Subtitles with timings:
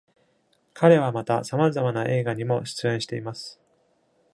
[0.73, 3.61] 彼はまた、さまざまな映画にも出演しています。